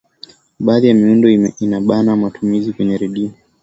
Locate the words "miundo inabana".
0.93-2.15